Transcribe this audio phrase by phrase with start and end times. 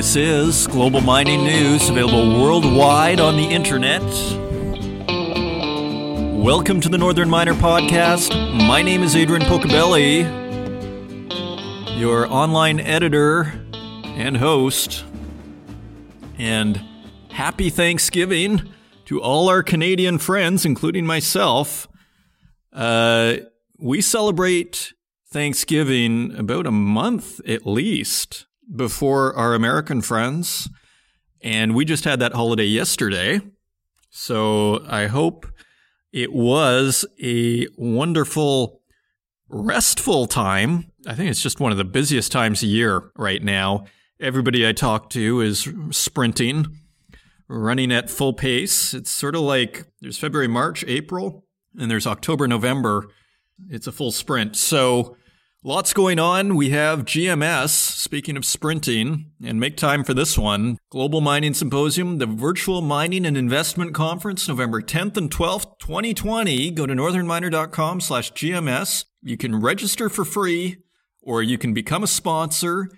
[0.00, 4.00] This is Global Mining News, available worldwide on the internet.
[6.42, 8.34] Welcome to the Northern Miner Podcast.
[8.66, 10.24] My name is Adrian Pocobelli,
[12.00, 13.52] your online editor
[14.04, 15.04] and host.
[16.38, 16.82] And
[17.28, 18.72] happy Thanksgiving
[19.04, 21.86] to all our Canadian friends, including myself.
[22.72, 23.34] Uh,
[23.78, 24.94] we celebrate
[25.28, 30.68] Thanksgiving about a month at least before our American friends.
[31.42, 33.40] And we just had that holiday yesterday.
[34.10, 35.46] So I hope
[36.12, 38.82] it was a wonderful,
[39.48, 40.90] restful time.
[41.06, 43.84] I think it's just one of the busiest times a year right now.
[44.20, 46.66] Everybody I talk to is sprinting,
[47.48, 48.92] running at full pace.
[48.92, 51.46] It's sort of like there's February, March, April,
[51.78, 53.08] and there's October, November.
[53.68, 54.56] It's a full sprint.
[54.56, 55.16] So
[55.62, 56.56] Lots going on.
[56.56, 60.78] We have GMS, speaking of sprinting, and make time for this one.
[60.88, 66.70] Global Mining Symposium, the Virtual Mining and Investment Conference, November 10th and 12th, 2020.
[66.70, 69.04] Go to northernminer.com slash GMS.
[69.20, 70.78] You can register for free,
[71.20, 72.88] or you can become a sponsor,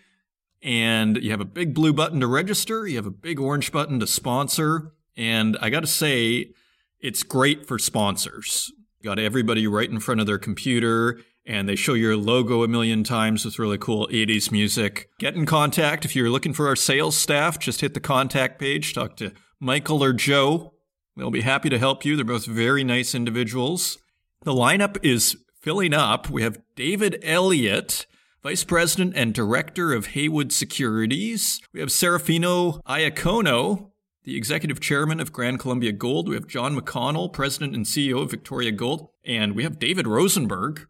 [0.63, 2.87] and you have a big blue button to register.
[2.87, 4.93] You have a big orange button to sponsor.
[5.17, 6.53] And I got to say,
[7.01, 8.71] it's great for sponsors.
[9.03, 13.05] Got everybody right in front of their computer and they show your logo a million
[13.05, 15.09] times with really cool 80s music.
[15.19, 17.59] Get in contact if you're looking for our sales staff.
[17.59, 20.75] Just hit the contact page, talk to Michael or Joe.
[21.17, 22.17] They'll be happy to help you.
[22.17, 23.99] They're both very nice individuals.
[24.45, 26.31] The lineup is filling up.
[26.31, 28.07] We have David Elliott,
[28.43, 31.61] Vice President and Director of Haywood Securities.
[31.73, 33.91] We have Serafino Iacono,
[34.25, 36.29] the Executive Chairman of Gran Colombia Gold.
[36.29, 39.09] We have John McConnell, President and CEO of Victoria Gold.
[39.25, 40.89] And we have David Rosenberg,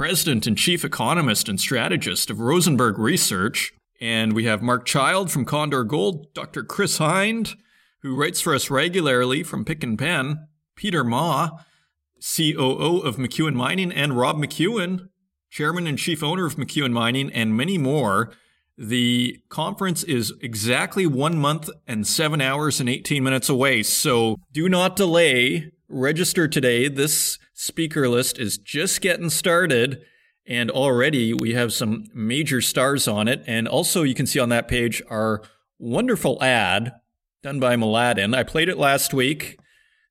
[0.00, 3.74] president and chief economist and strategist of Rosenberg Research.
[4.00, 6.64] And we have Mark Child from Condor Gold, Dr.
[6.64, 7.54] Chris Hind,
[8.00, 11.50] who writes for us regularly from Pick and Pen, Peter Mah,
[12.18, 15.10] COO of McEwen Mining, and Rob McEwen,
[15.50, 18.32] chairman and chief owner of McEwen Mining, and many more.
[18.78, 23.82] The conference is exactly one month and seven hours and 18 minutes away.
[23.82, 25.72] So do not delay.
[25.90, 26.88] Register today.
[26.88, 30.02] This speaker list is just getting started.
[30.46, 33.42] And already we have some major stars on it.
[33.46, 35.42] And also, you can see on that page our
[35.78, 36.92] wonderful ad
[37.42, 38.36] done by Mladen.
[38.36, 39.58] I played it last week.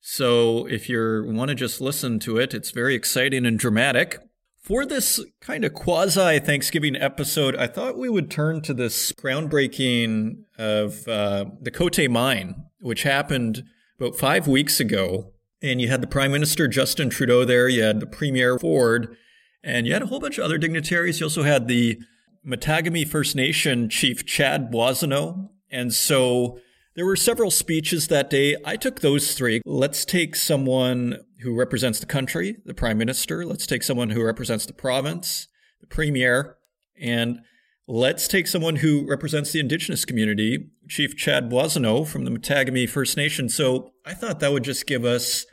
[0.02, 4.20] So if you want to just listen to it, it's very exciting and dramatic.
[4.62, 10.44] For this kind of quasi Thanksgiving episode, I thought we would turn to this groundbreaking
[10.58, 13.64] of uh, the Côté mine, which happened
[14.00, 18.00] about five weeks ago and you had the Prime Minister Justin Trudeau there, you had
[18.00, 19.16] the Premier Ford,
[19.64, 21.20] and you had a whole bunch of other dignitaries.
[21.20, 22.00] You also had the
[22.46, 25.50] Mattagami First Nation Chief Chad Boissoneau.
[25.70, 26.60] And so
[26.96, 28.56] there were several speeches that day.
[28.66, 29.62] I took those three.
[29.66, 33.46] Let's take someone who represents the country, the Prime Minister.
[33.46, 35.48] Let's take someone who represents the province,
[35.82, 36.58] the Premier.
[37.00, 37.40] And
[37.88, 43.16] let's take someone who represents the Indigenous community, Chief Chad Boissoneau from the Mattagami First
[43.16, 43.48] Nation.
[43.48, 45.46] So I thought that would just give us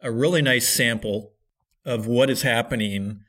[0.00, 1.32] a really nice sample
[1.84, 3.20] of what is happening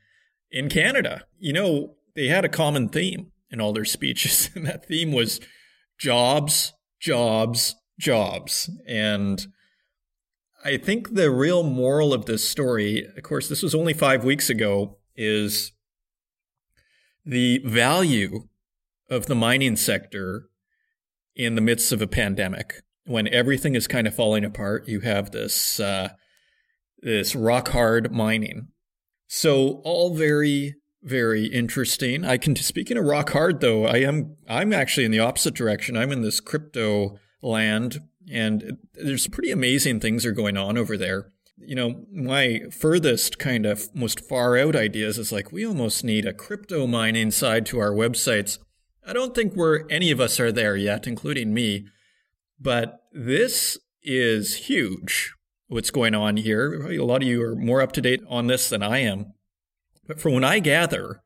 [0.50, 1.24] in Canada.
[1.38, 5.40] You know, they had a common theme in all their speeches, and that theme was
[5.98, 8.70] jobs, jobs, jobs.
[8.86, 9.46] And
[10.64, 14.48] I think the real moral of this story, of course, this was only five weeks
[14.48, 15.72] ago, is
[17.24, 18.48] the value
[19.10, 20.47] of the mining sector
[21.38, 22.82] in the midst of a pandemic.
[23.06, 26.10] When everything is kind of falling apart, you have this uh,
[27.00, 28.68] this rock hard mining.
[29.28, 32.24] So all very very interesting.
[32.24, 35.96] I can speaking of rock hard though, I am I'm actually in the opposite direction.
[35.96, 38.00] I'm in this crypto land
[38.30, 41.32] and there's pretty amazing things are going on over there.
[41.56, 46.26] You know, my furthest kind of most far out ideas is like we almost need
[46.26, 48.58] a crypto mining side to our websites.
[49.08, 51.86] I don't think we're any of us are there yet, including me.
[52.60, 55.34] But this is huge
[55.68, 56.88] what's going on here.
[56.90, 59.32] A lot of you are more up to date on this than I am.
[60.06, 61.22] But from what I gather,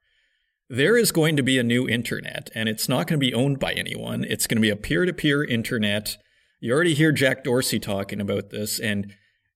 [0.69, 3.59] there is going to be a new internet, and it's not going to be owned
[3.59, 4.25] by anyone.
[4.25, 6.17] It's going to be a peer to peer internet.
[6.61, 9.13] You already hear Jack Dorsey talking about this, and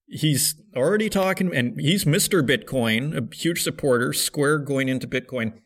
[0.07, 2.45] he's already talking, and he's Mr.
[2.45, 5.59] Bitcoin, a huge supporter, Square going into Bitcoin.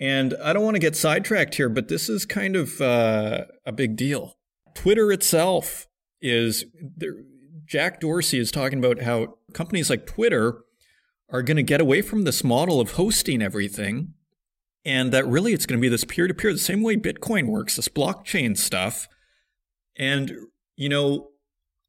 [0.00, 3.72] And I don't want to get sidetracked here, but this is kind of uh, a
[3.72, 4.38] big deal.
[4.74, 5.86] Twitter itself
[6.22, 6.64] is
[7.66, 10.62] Jack Dorsey is talking about how companies like Twitter
[11.28, 14.14] are going to get away from this model of hosting everything
[14.84, 17.46] and that really it's going to be this peer to peer, the same way Bitcoin
[17.46, 19.06] works, this blockchain stuff.
[19.96, 20.32] And,
[20.76, 21.28] you know,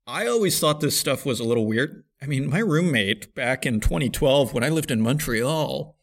[0.05, 2.03] I always thought this stuff was a little weird.
[2.21, 5.95] I mean, my roommate back in 2012 when I lived in Montreal,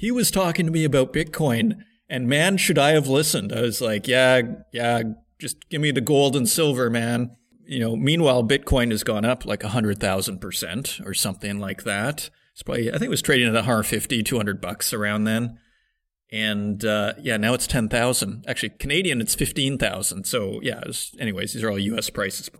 [0.00, 3.52] he was talking to me about Bitcoin, and man, should I have listened.
[3.52, 4.40] I was like, yeah,
[4.72, 5.02] yeah,
[5.38, 7.36] just give me the gold and silver, man.
[7.66, 12.30] You know, meanwhile, Bitcoin has gone up like 100,000% or something like that.
[12.54, 15.58] It's probably, I think it was trading at 150, 200 bucks around then.
[16.32, 18.46] And uh, yeah, now it's 10,000.
[18.48, 20.24] Actually, Canadian, it's 15,000.
[20.24, 22.50] So yeah, was, anyways, these are all US prices.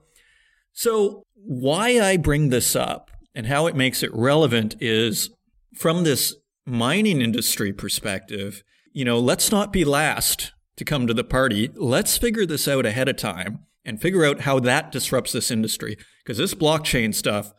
[0.74, 5.30] So why I bring this up and how it makes it relevant is
[5.74, 6.36] from this
[6.70, 8.62] mining industry perspective,
[8.92, 11.70] you know, let's not be last to come to the party.
[11.74, 15.96] Let's figure this out ahead of time and figure out how that disrupts this industry.
[16.22, 17.52] Because this blockchain stuff,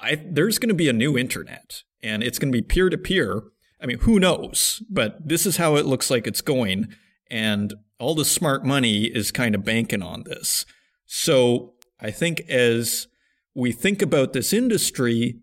[0.00, 2.98] I, there's going to be a new internet and it's going to be peer to
[2.98, 3.42] peer.
[3.82, 4.82] I mean, who knows?
[4.90, 6.88] But this is how it looks like it's going.
[7.30, 10.66] And all the smart money is kind of banking on this.
[11.06, 13.06] So I think as
[13.54, 15.40] we think about this industry,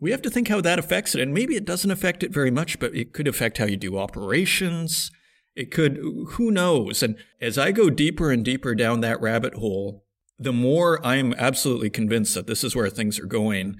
[0.00, 1.20] we have to think how that affects it.
[1.20, 3.98] And maybe it doesn't affect it very much, but it could affect how you do
[3.98, 5.10] operations.
[5.56, 5.98] It could,
[6.30, 7.02] who knows?
[7.02, 10.04] And as I go deeper and deeper down that rabbit hole,
[10.38, 13.76] the more I'm absolutely convinced that this is where things are going.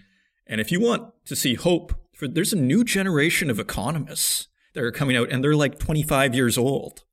[0.46, 4.82] And if you want to see hope, for, there's a new generation of economists that
[4.82, 7.04] are coming out, and they're like 25 years old.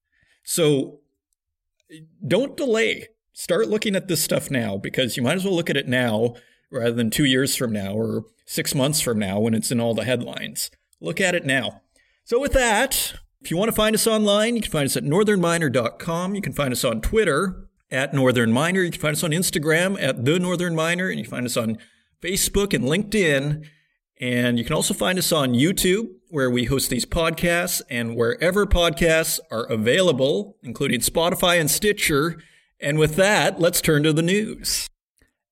[0.43, 1.01] So
[2.25, 3.09] don't delay.
[3.33, 6.35] Start looking at this stuff now because you might as well look at it now
[6.75, 9.94] rather than two years from now or six months from now when it's in all
[9.94, 10.69] the headlines.
[11.01, 11.81] Look at it now.
[12.24, 15.04] So, with that, if you want to find us online, you can find us at
[15.04, 16.36] northernminer.com.
[16.36, 18.81] You can find us on Twitter at Northern Miner.
[18.81, 21.10] You can find us on Instagram at The Northern Miner.
[21.10, 21.77] And you can find us on
[22.22, 23.66] Facebook and LinkedIn.
[24.19, 28.66] And you can also find us on YouTube, where we host these podcasts, and wherever
[28.66, 32.42] podcasts are available, including Spotify and Stitcher.
[32.80, 34.89] And with that, let's turn to the news.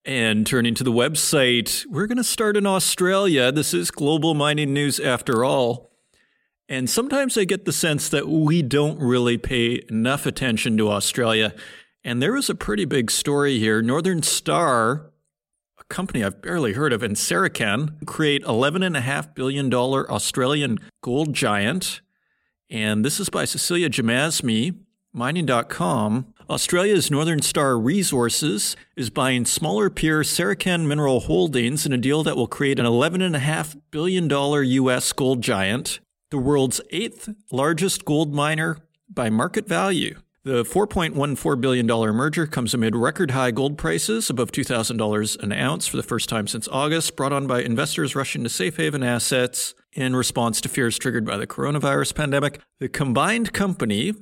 [0.06, 3.54] And turning to the website, we're going to start in Australia.
[3.54, 5.92] This is global mining news after all.
[6.68, 11.56] And sometimes I get the sense that we don't really pay enough attention to Australia.
[12.04, 13.82] And there is a pretty big story here.
[13.82, 15.12] Northern Star,
[15.80, 22.02] a company I've barely heard of, and Saracen create $11.5 billion Australian gold giant.
[22.70, 24.80] And this is by Cecilia Jamasmie,
[25.14, 26.33] mining.com.
[26.54, 32.38] Australia's Northern Star Resources is buying smaller peer Saracen Mineral Holdings in a deal that
[32.38, 35.14] will create an $11.5 billion U.S.
[35.14, 38.78] gold giant, the world's eighth largest gold miner
[39.10, 40.20] by market value.
[40.44, 45.98] The $4.14 billion merger comes amid record high gold prices above $2,000 an ounce for
[45.98, 50.16] the first time since August, brought on by investors rushing to safe haven assets in
[50.16, 52.60] response to fears triggered by the coronavirus pandemic.
[52.80, 54.14] The combined company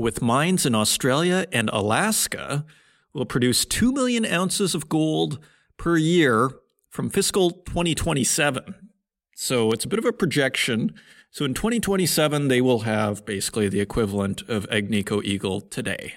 [0.00, 2.64] with mines in Australia and Alaska,
[3.12, 5.38] will produce 2 million ounces of gold
[5.76, 6.50] per year
[6.88, 8.90] from fiscal 2027.
[9.34, 10.92] So it's a bit of a projection.
[11.30, 16.14] So in 2027, they will have basically the equivalent of Agnico Eagle today.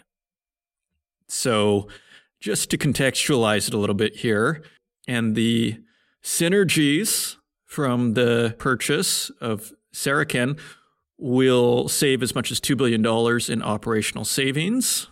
[1.28, 1.88] So
[2.40, 4.64] just to contextualize it a little bit here,
[5.08, 5.80] and the
[6.24, 10.58] synergies from the purchase of Saracen
[11.18, 13.06] will save as much as $2 billion
[13.52, 15.08] in operational savings.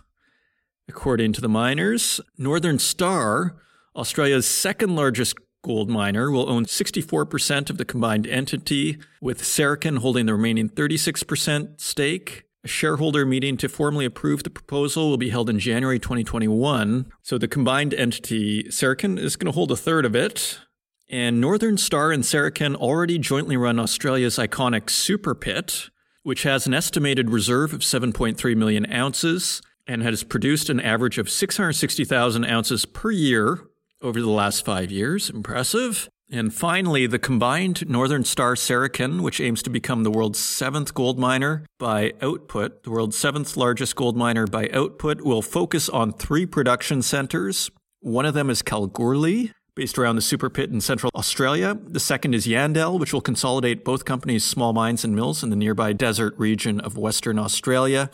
[0.88, 3.56] According to the miners, Northern Star,
[3.94, 10.26] Australia's second largest gold miner, will own 64% of the combined entity, with Saracen holding
[10.26, 12.44] the remaining 36% stake.
[12.64, 17.06] A shareholder meeting to formally approve the proposal will be held in January 2021.
[17.22, 20.60] So the combined entity, Saracen, is going to hold a third of it.
[21.08, 25.90] And Northern Star and Saracen already jointly run Australia's iconic Super Pit,
[26.22, 31.28] which has an estimated reserve of 7.3 million ounces and has produced an average of
[31.28, 33.60] 660,000 ounces per year
[34.00, 35.30] over the last five years.
[35.30, 36.08] Impressive.
[36.30, 41.18] And finally, the combined Northern Star Saracen, which aims to become the world's seventh gold
[41.18, 46.46] miner by output, the world's seventh largest gold miner by output, will focus on three
[46.46, 47.70] production centers.
[48.00, 51.78] One of them is Kalgoorlie, based around the super pit in central Australia.
[51.82, 55.56] The second is Yandal, which will consolidate both companies' small mines and mills in the
[55.56, 58.10] nearby desert region of Western Australia.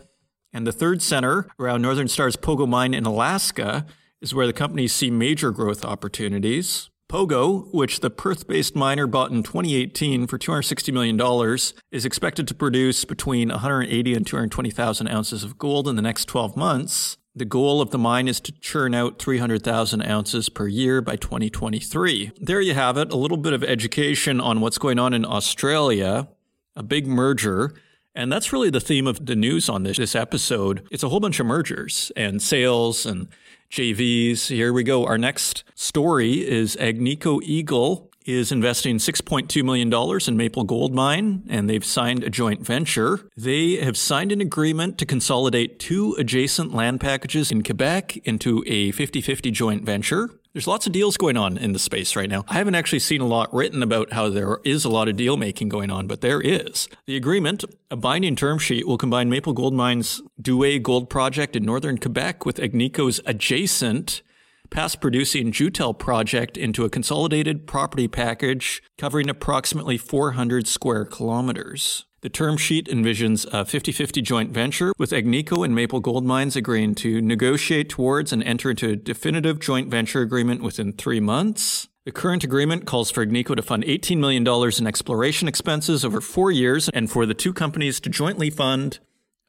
[0.53, 3.87] And the third center, around Northern Star's Pogo mine in Alaska,
[4.21, 6.91] is where the companies see major growth opportunities.
[7.09, 11.59] Pogo, which the Perth based miner bought in 2018 for $260 million,
[11.91, 16.57] is expected to produce between 180 and 220,000 ounces of gold in the next 12
[16.57, 17.17] months.
[17.39, 22.33] The goal of the mine is to churn out 300,000 ounces per year by 2023.
[22.41, 26.27] There you have it, a little bit of education on what's going on in Australia,
[26.75, 27.75] a big merger.
[28.13, 30.85] And that's really the theme of the news on this, this episode.
[30.91, 33.29] It's a whole bunch of mergers and sales and
[33.71, 34.49] JVs.
[34.49, 35.07] Here we go.
[35.07, 39.93] Our next story is Agnico Eagle is investing $6.2 million
[40.29, 43.21] in Maple Gold Mine, and they've signed a joint venture.
[43.37, 48.93] They have signed an agreement to consolidate two adjacent land packages in Quebec into a
[48.93, 50.29] 50 50 joint venture.
[50.53, 52.45] There's lots of deals going on in the space right now.
[52.49, 55.37] I haven't actually seen a lot written about how there is a lot of deal
[55.37, 56.89] making going on, but there is.
[57.07, 61.65] The agreement, a binding term sheet, will combine Maple Gold Mine's Douay Gold Project in
[61.65, 64.23] northern Quebec with Agnico's adjacent
[64.71, 72.07] past producing Joutel project into a consolidated property package covering approximately 400 square kilometers.
[72.21, 76.57] The term sheet envisions a 50 50 joint venture with Agnico and Maple Gold Mines
[76.57, 81.89] agreeing to negotiate towards and enter into a definitive joint venture agreement within three months.
[82.05, 84.47] The current agreement calls for Agnico to fund $18 million
[84.79, 88.99] in exploration expenses over four years and for the two companies to jointly fund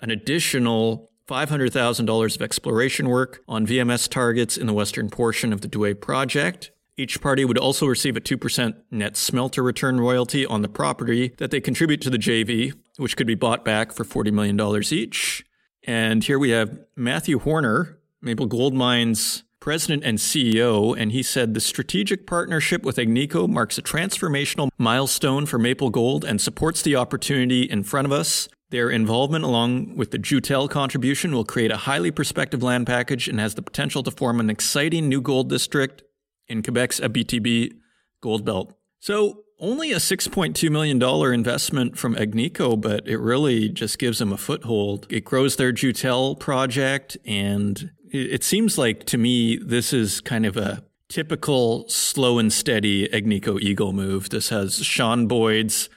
[0.01, 5.67] an additional $500,000 of exploration work on VMS targets in the western portion of the
[5.67, 6.71] Douay project.
[6.97, 11.51] Each party would also receive a 2% net smelter return royalty on the property that
[11.51, 15.45] they contribute to the JV, which could be bought back for $40 million each.
[15.83, 21.53] And here we have Matthew Hornor, Maple Gold Mines president and CEO, and he said
[21.53, 26.95] the strategic partnership with Agnico marks a transformational milestone for Maple Gold and supports the
[26.95, 31.77] opportunity in front of us their involvement, along with the Joutel contribution, will create a
[31.77, 36.03] highly prospective land package and has the potential to form an exciting new gold district
[36.47, 37.73] in Quebec's Abitibi
[38.21, 38.73] gold belt.
[38.99, 41.01] So, only a $6.2 million
[41.33, 45.05] investment from Agnico, but it really just gives them a foothold.
[45.09, 50.55] It grows their Joutel project, and it seems like to me this is kind of
[50.55, 54.29] a typical slow and steady Agnico Eagle move.
[54.29, 55.89] This has Sean Boyd's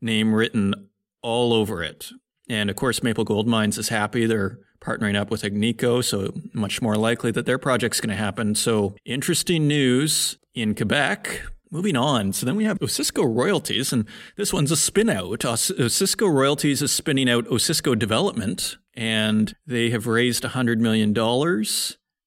[0.00, 0.87] name written
[1.22, 2.10] all over it.
[2.48, 4.26] And of course, Maple Gold Mines is happy.
[4.26, 8.54] They're partnering up with Agnico, so much more likely that their project's going to happen.
[8.54, 11.42] So interesting news in Quebec.
[11.70, 12.32] Moving on.
[12.32, 14.06] So then we have Osisko Royalties, and
[14.36, 15.40] this one's a spin out.
[15.40, 21.12] Osisko Royalties is spinning out Osisko Development, and they have raised $100 million.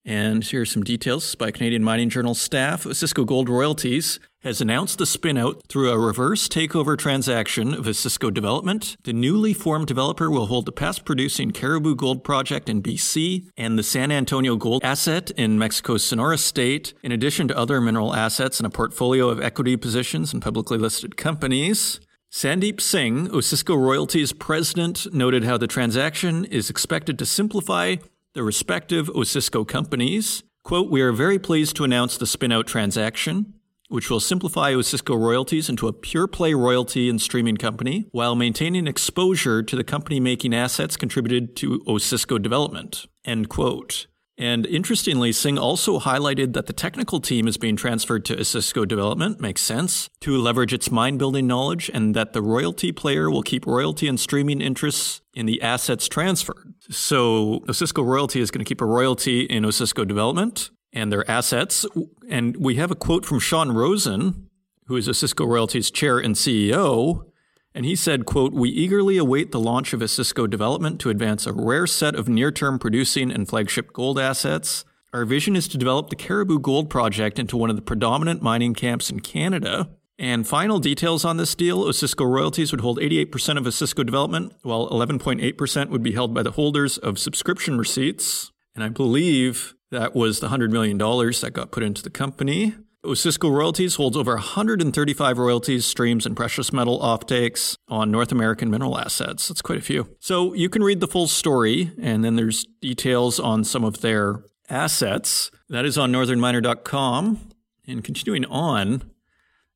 [0.03, 2.85] And here are some details by Canadian Mining Journal staff.
[2.85, 8.97] Osisko Gold Royalties has announced the spinout through a reverse takeover transaction of Osisko Development.
[9.03, 13.77] The newly formed developer will hold the past producing Cariboo Gold Project in BC and
[13.77, 18.59] the San Antonio Gold asset in Mexico's Sonora State, in addition to other mineral assets
[18.59, 21.99] and a portfolio of equity positions in publicly listed companies.
[22.31, 27.97] Sandeep Singh, Osisko Royalties president, noted how the transaction is expected to simplify
[28.33, 30.43] the respective Osisko companies.
[30.63, 33.55] Quote, we are very pleased to announce the spinout transaction,
[33.89, 38.87] which will simplify Osisko royalties into a pure play royalty and streaming company while maintaining
[38.87, 43.07] exposure to the company making assets contributed to Osisko development.
[43.25, 44.07] End quote.
[44.41, 49.39] And interestingly, Singh also highlighted that the technical team is being transferred to Cisco Development,
[49.39, 53.67] makes sense, to leverage its mine building knowledge, and that the royalty player will keep
[53.67, 56.73] royalty and streaming interests in the assets transferred.
[56.89, 61.85] So Cisco Royalty is going to keep a royalty in Cisco Development and their assets.
[62.27, 64.49] And we have a quote from Sean Roosen,
[64.87, 67.30] who is Cisco Royalty's chair and CEO,
[67.73, 71.53] and he said, quote, We eagerly await the launch of Osisko development to advance a
[71.53, 74.83] rare set of near-term producing and flagship gold assets.
[75.13, 78.73] Our vision is to develop the Cariboo Gold Project into one of the predominant mining
[78.73, 79.89] camps in Canada.
[80.19, 84.89] And final details on this deal Osisko Royalties would hold 88% of Osisko development, while
[84.89, 88.51] 11.8% would be held by the holders of subscription receipts.
[88.75, 92.75] And I believe that was the $100 million that got put into the company.
[93.03, 98.99] Osisko Royalties holds over 135 royalties, streams, and precious metal offtakes on North American mineral
[98.99, 99.47] assets.
[99.47, 100.15] That's quite a few.
[100.19, 104.43] So you can read the full story, and then there's details on some of their
[104.69, 105.49] assets.
[105.67, 107.49] That is on northernminer.com.
[107.87, 109.03] And continuing on,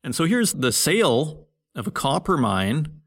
[0.04, 3.02] and so here's the sale of a copper mine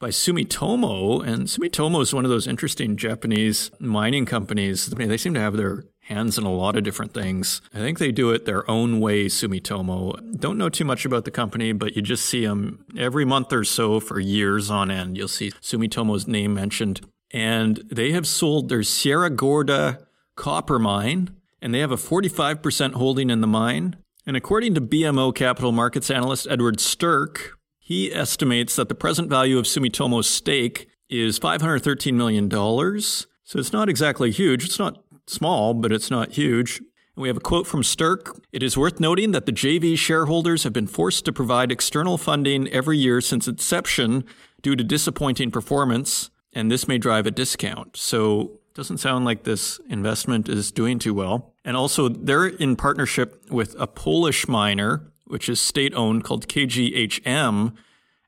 [0.00, 1.24] by Sumitomo.
[1.24, 4.86] And Sumitomo is one of those interesting Japanese mining companies.
[4.86, 7.60] They seem to have their hands in a lot of different things.
[7.74, 10.38] I think they do it their own way, Sumitomo.
[10.40, 13.62] Don't know too much about the company, but you just see them every month or
[13.62, 15.18] so for years on end.
[15.18, 17.02] You'll see Sumitomo's name mentioned.
[17.30, 23.28] And they have sold their Sierra Gorda copper mine, and they have a 45% holding
[23.28, 23.96] in the mine.
[24.26, 29.58] And according to BMO capital markets analyst Edward Sterck, he estimates that the present value
[29.58, 32.50] of Sumitomo's stake is $513 million.
[32.50, 34.64] So it's not exactly huge.
[34.64, 36.78] It's not small, but it's not huge.
[36.78, 38.38] And we have a quote from Sterck.
[38.52, 42.68] It is worth noting that the JV shareholders have been forced to provide external funding
[42.68, 44.24] every year since inception
[44.62, 47.96] due to disappointing performance, and this may drive a discount.
[47.96, 51.52] So doesn't sound like this investment is doing too well.
[51.64, 57.74] And also, they're in partnership with a Polish miner, which is state owned, called KGHM,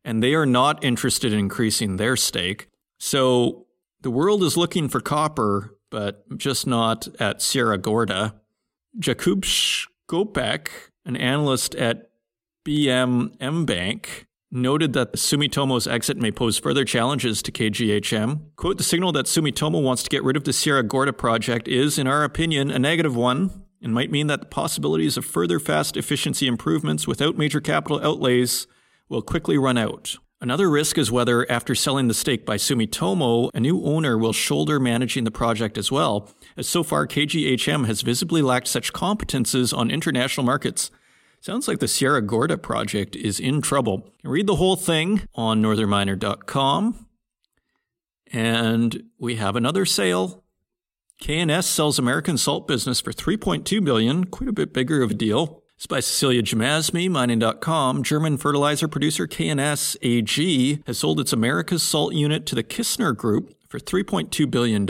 [0.04, 2.66] and they are not interested in increasing their stake.
[2.98, 3.66] So
[4.00, 8.34] the world is looking for copper, but just not at Sierra Gorda.
[8.98, 10.68] Jakub Szkopek,
[11.04, 12.10] an analyst at
[12.64, 18.40] BM Bank, noted that Sumitomo's exit may pose further challenges to KGHM.
[18.56, 21.98] Quote, the signal that Sumitomo wants to get rid of the Sierra Gorda project is,
[21.98, 25.96] in our opinion, a negative one and might mean that the possibilities of further fast
[25.96, 28.66] efficiency improvements without major capital outlays
[29.08, 30.16] will quickly run out.
[30.40, 34.80] Another risk is whether, after selling the stake by Sumitomo, a new owner will shoulder
[34.80, 39.90] managing the project as well, as so far KGHM has visibly lacked such competences on
[39.90, 40.90] international markets
[41.42, 44.12] Sounds like the Sierra Gorda project is in trouble.
[44.22, 47.06] Read the whole thing on northernminer.com.
[48.30, 50.44] And we have another sale.
[51.18, 55.59] K&S sells American salt business for 3.2 billion, quite a bit bigger of a deal.
[55.80, 58.02] It's by Cecilia Jamasmie, mining.com.
[58.02, 63.54] German fertilizer producer K&S AG has sold its America's salt unit to the Kissner Group
[63.66, 64.86] for $3.2 billion.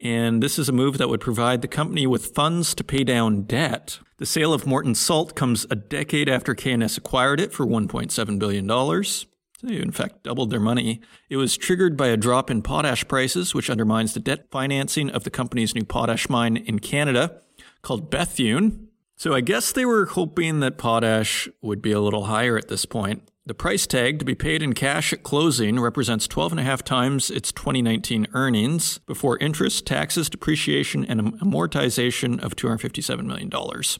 [0.00, 3.42] And this is a move that would provide the company with funds to pay down
[3.42, 4.00] debt.
[4.16, 8.66] The sale of Morton Salt comes a decade after K&S acquired it for $1.7 billion.
[9.62, 11.00] They, in fact, doubled their money.
[11.30, 15.22] It was triggered by a drop in potash prices, which undermines the debt financing of
[15.22, 17.40] the company's new potash mine in Canada
[17.82, 18.88] called Bethune.
[19.22, 22.84] So I guess they were hoping that potash would be a little higher at this
[22.84, 23.22] point.
[23.46, 28.26] The price tag to be paid in cash at closing represents 12.5 times its 2019
[28.32, 33.48] earnings before interest, taxes, depreciation, and amortization of $257 million.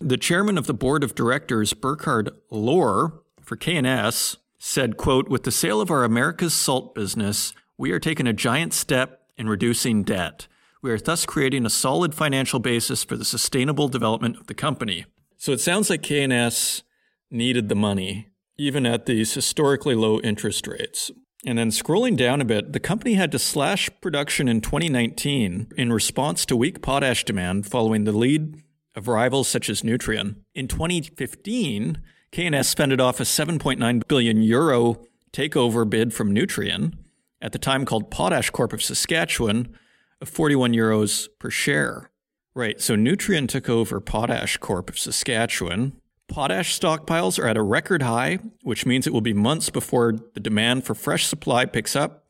[0.00, 5.52] The chairman of the board of directors, Burkhard Lohr, for K&S, said, quote, With the
[5.52, 10.48] sale of our America's salt business, we are taking a giant step in reducing debt.
[10.82, 15.06] We are thus creating a solid financial basis for the sustainable development of the company.
[15.42, 16.84] So it sounds like K&S
[17.28, 21.10] needed the money even at these historically low interest rates.
[21.44, 25.92] And then scrolling down a bit, the company had to slash production in 2019 in
[25.92, 28.62] response to weak potash demand following the lead
[28.94, 30.36] of rivals such as Nutrien.
[30.54, 32.00] In 2015,
[32.30, 35.02] K&S fended off a 7.9 billion euro
[35.32, 36.94] takeover bid from Nutrien,
[37.40, 39.76] at the time called Potash Corp of Saskatchewan,
[40.20, 42.11] of 41 euros per share.
[42.54, 45.94] Right, so Nutrien took over Potash Corp of Saskatchewan
[46.32, 50.40] Potash stockpiles are at a record high, which means it will be months before the
[50.40, 52.24] demand for fresh supply picks up.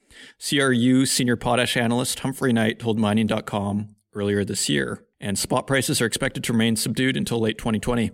[0.45, 5.05] CRU senior potash analyst Humphrey Knight told mining.com earlier this year.
[5.21, 8.11] And spot prices are expected to remain subdued until late 2020.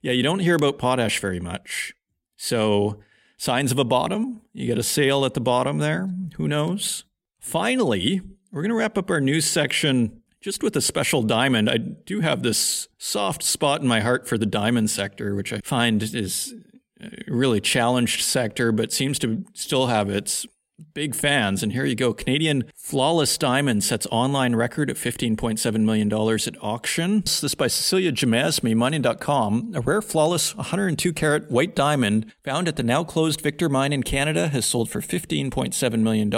[0.00, 1.94] Yeah, you don't hear about potash very much.
[2.36, 3.00] So,
[3.36, 4.42] signs of a bottom?
[4.52, 6.08] You get a sale at the bottom there?
[6.36, 7.02] Who knows?
[7.40, 8.20] Finally,
[8.52, 12.20] we're going to wrap up our news section just with a special diamond, I do
[12.20, 16.54] have this soft spot in my heart for the diamond sector, which I find is
[17.00, 20.46] a really challenged sector, but seems to still have its
[20.94, 21.64] big fans.
[21.64, 22.14] And here you go.
[22.14, 27.22] Canadian Flawless Diamond sets online record at $15.7 million at auction.
[27.22, 29.72] This is by Cecilia Jamasmie, mining.com.
[29.74, 34.04] A rare flawless 102 carat white diamond found at the now closed Victor mine in
[34.04, 36.32] Canada has sold for $15.7 million.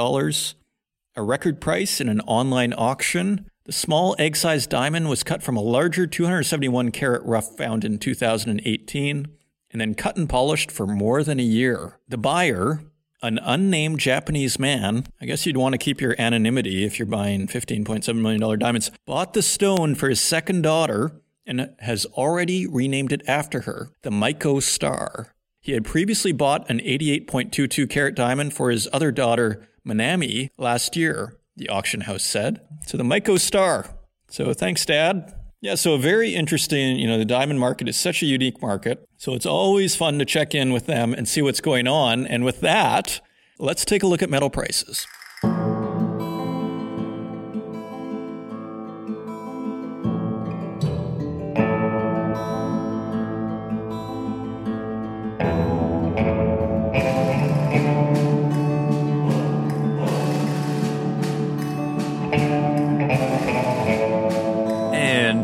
[1.14, 3.50] A record price in an online auction.
[3.68, 7.98] The small egg sized diamond was cut from a larger 271 carat rough found in
[7.98, 9.26] 2018
[9.70, 11.98] and then cut and polished for more than a year.
[12.08, 12.80] The buyer,
[13.20, 17.46] an unnamed Japanese man, I guess you'd want to keep your anonymity if you're buying
[17.46, 23.20] $15.7 million diamonds, bought the stone for his second daughter and has already renamed it
[23.28, 25.34] after her, the Maiko Star.
[25.60, 31.37] He had previously bought an 88.22 carat diamond for his other daughter, Manami, last year
[31.58, 32.60] the auction house said.
[32.86, 33.90] So the Maiko Star.
[34.28, 35.34] So thanks, Dad.
[35.60, 36.98] Yeah, so a very interesting.
[36.98, 39.06] You know, the diamond market is such a unique market.
[39.16, 42.26] So it's always fun to check in with them and see what's going on.
[42.26, 43.20] And with that,
[43.58, 45.06] let's take a look at metal prices.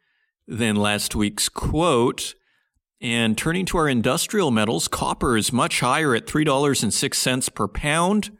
[0.47, 2.35] than last week's quote.
[3.01, 8.37] And turning to our industrial metals, copper is much higher at $3.06 per pound.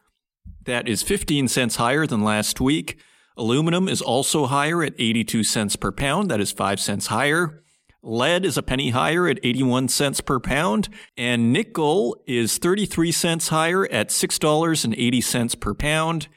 [0.66, 3.00] That is 15 cents higher than last week.
[3.36, 6.30] Aluminum is also higher at 82 cents per pound.
[6.30, 7.64] That is 5 cents higher.
[8.04, 10.90] Lead is a penny higher at 81 cents per pound.
[11.18, 16.28] And nickel is 33 cents higher at $6.80 per pound.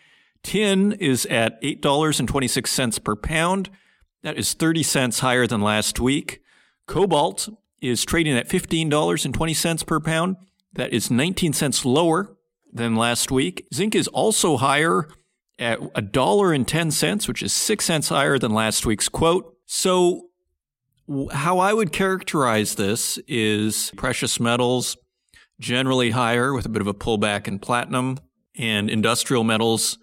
[0.42, 3.70] Tin is at $8.26 per pound.
[4.22, 6.40] That is 30 cents higher than last week.
[6.86, 7.48] Cobalt
[7.80, 10.36] is trading at $15.20 per pound.
[10.72, 12.36] That is 19 cents lower
[12.74, 13.66] than last week.
[13.72, 15.08] Zinc is also higher
[15.58, 19.56] at $1.10, which is 6 cents higher than last week's quote.
[19.66, 20.28] So,
[21.32, 24.96] how I would characterize this is precious metals
[25.60, 28.18] generally higher with a bit of a pullback in platinum,
[28.56, 29.98] and industrial metals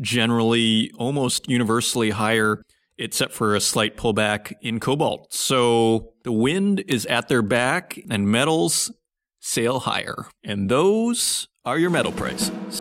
[0.00, 2.62] generally almost universally higher
[2.98, 5.32] except for a slight pullback in cobalt.
[5.32, 8.90] So the wind is at their back and metals
[9.40, 10.26] sail higher.
[10.42, 12.80] And those are your metal prices.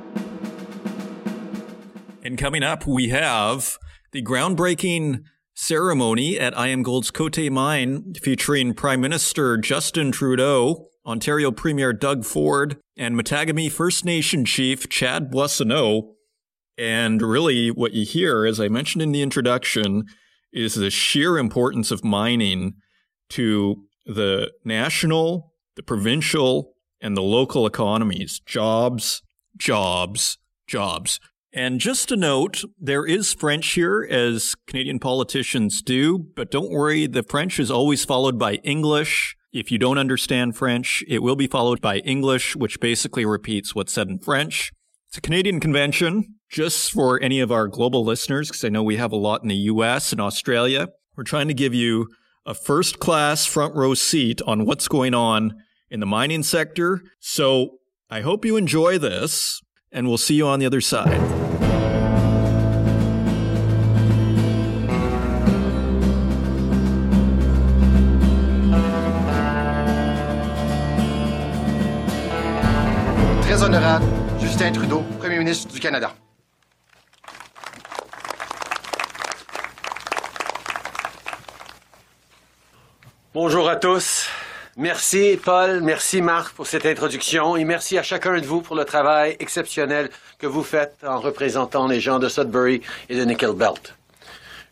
[2.24, 3.78] And coming up, we have
[4.14, 12.24] the groundbreaking ceremony at IAMGOLD's Côté Mine featuring Prime Minister Justin Trudeau, Ontario Premier Doug
[12.24, 16.16] Ford, and Mattagami First Nation Chief Chad Boissoneau
[16.78, 20.06] and really, what you hear, as I mentioned in the introduction,
[20.52, 22.76] is the sheer importance of mining
[23.30, 28.42] to the national, the provincial, and the local economies.
[28.46, 29.22] Jobs,
[29.58, 31.20] jobs, jobs.
[31.54, 37.08] And just a note, there is French here, as Canadian politicians do, but don't worry,
[37.08, 39.38] the French is always followed by English.
[39.54, 43.94] If you don't understand French, it will be followed by English, which basically repeats what's
[43.94, 44.74] said in French.
[45.08, 48.98] It's a Canadian convention, just for any of our global listeners, because I know we
[48.98, 50.90] have a lot in the US and Australia.
[51.16, 52.10] We're trying to give you
[52.46, 55.56] a first class front row seat on what's going on
[55.90, 57.02] in the mining sector.
[57.20, 61.22] So I hope you enjoy this, and we'll see you on the other side.
[73.42, 74.08] Très honorable,
[74.40, 76.14] Justin Trudeau, Premier ministre du Canada.
[83.34, 84.30] Bonjour à tous.
[84.78, 88.84] Merci Paul, merci Marc pour cette introduction et merci à chacun de vous pour le
[88.84, 93.96] travail exceptionnel que vous faites en représentant les gens de Sudbury et de Nickel Belt.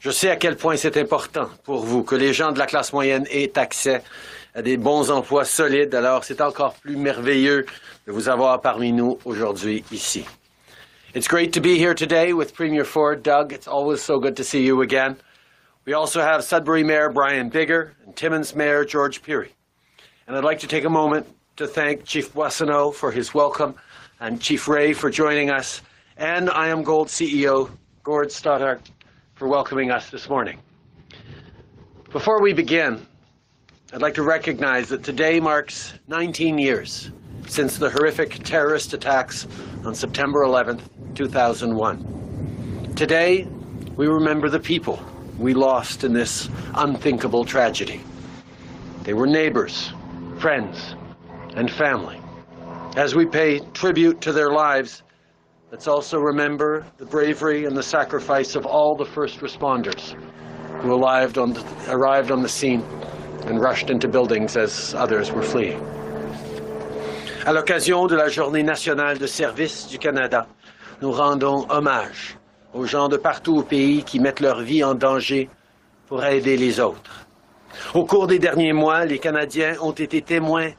[0.02, 2.92] Je sais à quel point c'est important pour vous que les gens de la classe
[2.92, 4.04] moyenne aient accès
[4.54, 7.66] à des bons emplois solides, alors c'est encore plus merveilleux
[8.06, 10.26] de vous avoir parmi nous aujourd'hui ici.
[11.16, 13.24] It's great to be here today with Premier Ford.
[13.24, 15.16] Doug, it's always so good to see you again.
[15.86, 19.54] We also have Sudbury Mayor Brian Bigger and Timmins Mayor George Peary.
[20.26, 23.76] And I'd like to take a moment to thank Chief Boissoneau for his welcome
[24.22, 25.82] and Chief Ray for joining us
[26.16, 27.70] and IAMGOLD CEO
[28.04, 28.90] Gord Stothart
[29.36, 30.60] for welcoming us this morning.
[32.14, 33.06] Before we begin,
[33.92, 37.12] I'd like to recognize that today marks 19 years
[37.48, 39.46] since the horrific terrorist attacks
[39.84, 40.84] on September 11th,
[41.16, 42.94] 2001.
[42.96, 43.46] Today,
[43.98, 45.04] we remember the people
[45.38, 48.02] we lost in this unthinkable tragedy.
[49.04, 49.92] They were neighbors,
[50.44, 50.98] friends,
[51.56, 52.20] and family.
[52.98, 55.02] As we pay tribute to their lives,
[55.72, 60.18] let's also remember the bravery and the sacrifice of all the first responders
[60.82, 62.82] who arrived on the, arrived on the scene
[63.46, 65.80] and rushed into buildings as others were fleeing.
[67.46, 70.46] À l'occasion de la Journée nationale de service du Canada,
[71.02, 72.38] nous rendons hommage
[72.74, 75.50] aux gens de partout au pays qui mettent leur vie en danger
[76.08, 77.28] pour aider les autres.
[77.94, 80.72] Au cours des derniers mois, les Canadiens ont été témoins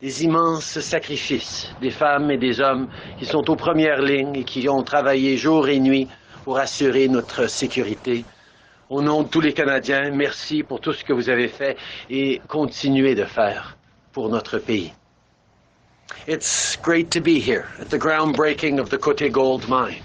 [0.00, 4.68] des immenses sacrifices des femmes et des hommes qui sont aux premières lignes et qui
[4.68, 6.08] ont travaillé jour et nuit
[6.44, 8.24] pour assurer notre sécurité.
[8.90, 11.76] Au nom de tous les Canadiens, merci pour tout ce que vous avez fait
[12.10, 13.76] et continuez de faire
[14.12, 14.92] pour notre pays.
[16.26, 20.02] It's great to be here at the groundbreaking of the Côté Gold mine.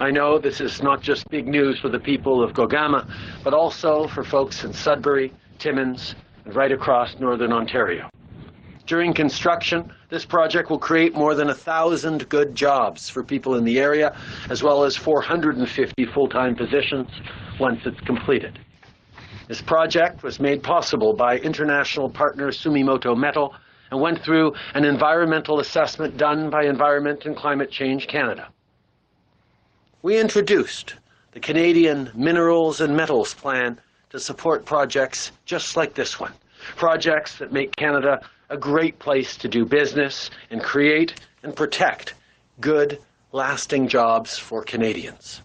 [0.00, 3.06] I know this is not just big news for the people of Gogama,
[3.42, 8.08] but also for folks in Sudbury, Timmins, and right across northern Ontario.
[8.86, 13.64] During construction, this project will create more than a thousand good jobs for people in
[13.64, 14.16] the area,
[14.48, 17.08] as well as 450 full-time positions
[17.60, 18.58] once it's completed.
[19.46, 23.54] This project was made possible by international partner Sumitomo Metal
[23.90, 28.48] and went through an environmental assessment done by Environment and Climate Change Canada.
[30.02, 30.94] We introduced
[31.32, 36.32] the Canadian Minerals and Metals Plan to support projects just like this one,
[36.76, 38.20] projects that make Canada
[38.50, 42.14] a great place to do business and create and protect
[42.60, 42.98] good,
[43.32, 45.42] lasting jobs for Canadians.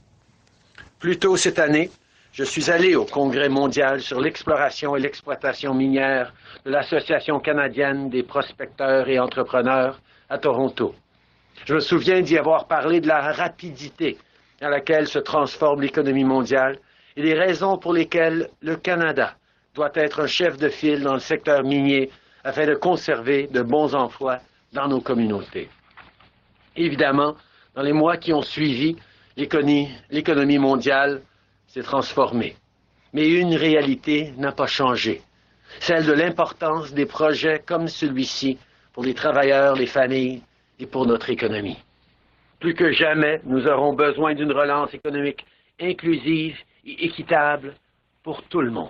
[0.99, 1.89] Plus tôt cette année,
[2.32, 6.34] je suis allé au Congrès mondial sur l'exploration et l'exploitation minière
[6.65, 10.95] de l'Association canadienne des prospecteurs et entrepreneurs à Toronto.
[11.65, 14.17] Je me souviens d'y avoir parlé de la rapidité
[14.60, 16.80] à laquelle se transforme l'économie mondiale
[17.15, 19.36] et les raisons pour lesquelles le Canada
[19.73, 22.10] doit être un chef de file dans le secteur minier
[22.43, 24.39] afin de conserver de bons emplois
[24.73, 25.69] dans nos communautés.
[26.75, 27.36] Évidemment,
[27.75, 28.95] dans les mois qui ont suivi,
[29.38, 31.21] l'économie mondiale
[31.67, 32.56] s'est transformée.
[33.13, 35.21] Mais une réalité n'a pas changé,
[35.80, 38.58] celle de l'importance des projets comme celui-ci
[38.93, 40.41] pour les travailleurs, les familles
[40.80, 41.78] et pour notre économie.
[42.60, 45.45] Plus que jamais, nous aurons besoin d'une relance économique
[45.80, 47.74] inclusive équitable
[48.24, 48.89] pour tout le monde.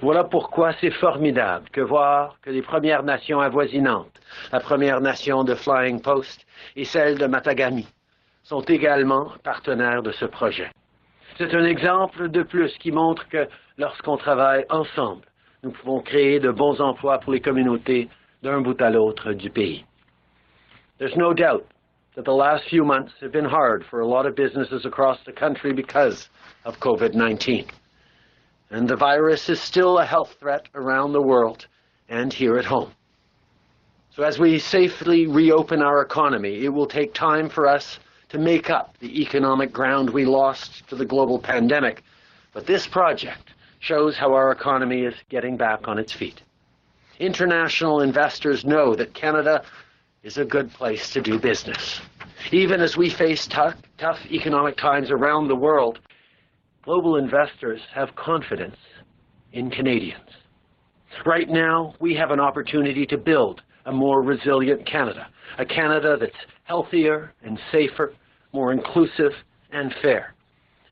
[0.00, 4.20] Voilà pourquoi c'est formidable que voir que les Premières Nations avoisinantes,
[4.52, 7.86] la Première Nation de Flying Post et celle de Matagami,
[8.42, 10.70] sont également partenaires de ce projet.
[11.38, 15.24] C'est un exemple de plus qui montre que lorsqu'on travaille ensemble,
[15.62, 18.08] nous pouvons créer de bons emplois pour les communautés
[18.42, 19.84] d'un bout à l'autre du pays.
[20.98, 21.64] There's no doubt
[22.14, 25.32] that the last few months have been hard for a lot of businesses across the
[25.32, 26.28] country because
[26.64, 27.68] of COVID-19.
[28.70, 31.66] And the virus is still a health threat around the world
[32.08, 32.92] and here at home.
[34.14, 37.98] So as we safely reopen our economy, it will take time for us
[38.28, 42.04] to make up the economic ground we lost to the global pandemic.
[42.52, 46.42] But this project shows how our economy is getting back on its feet.
[47.18, 49.64] International investors know that Canada
[50.24, 52.00] is a good place to do business.
[52.50, 55.98] Even as we face tough, tough economic times around the world,
[56.82, 58.76] global investors have confidence
[59.52, 60.30] in Canadians.
[61.26, 66.32] Right now, we have an opportunity to build a more resilient Canada, a Canada that's
[66.64, 68.14] healthier and safer,
[68.54, 69.32] more inclusive
[69.72, 70.34] and fair,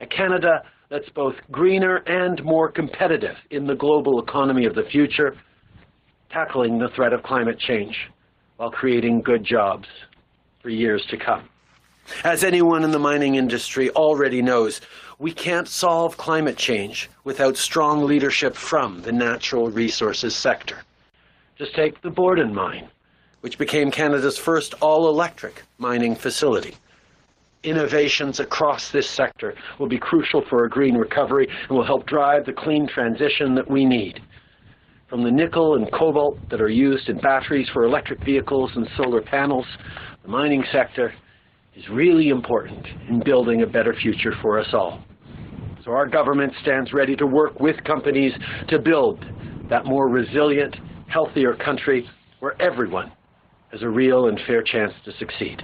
[0.03, 5.35] a Canada that's both greener and more competitive in the global economy of the future,
[6.31, 8.11] tackling the threat of climate change
[8.63, 9.89] while creating good jobs
[10.61, 11.43] for years to come.
[12.23, 14.81] As anyone in the mining industry already knows,
[15.19, 20.79] we can't solve climate change without strong leadership from the natural resources sector.
[21.59, 22.87] Just take the Borden mine,
[23.41, 26.77] which became Canada's first all-electric mining facility.
[27.65, 32.47] Innovations across this sector will be crucial for a green recovery and will help drive
[32.47, 34.23] the clean transition that we need.
[35.13, 39.21] From the nickel and cobalt that are used in batteries for electric vehicles and solar
[39.21, 39.67] panels,
[40.23, 41.13] the mining sector
[41.77, 45.05] is really important in building a better future for us all.
[45.85, 48.33] So our government stands ready to work with companies
[48.69, 49.23] to build
[49.69, 50.77] that more resilient,
[51.09, 52.09] healthier country
[52.41, 53.13] where everyone
[53.71, 55.63] has a real and fair chance to succeed.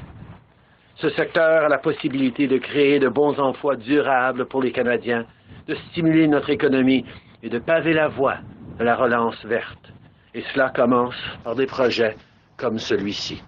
[1.00, 5.24] Ce secteur a la possibilité de créer de bons emplois durables pour les Canadiens,
[5.66, 7.06] de stimuler notre économie
[7.42, 8.40] et de paver la voie
[8.78, 9.92] de la relance verte.
[10.34, 12.16] Et cela commence par des projets
[12.56, 13.42] comme celui-ci.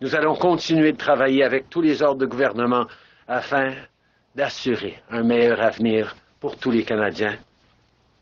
[0.00, 2.86] Nous allons continuer de travailler avec tous les ordres de gouvernement
[3.26, 3.72] afin
[4.34, 7.36] d'assurer un meilleur avenir pour tous les Canadiens.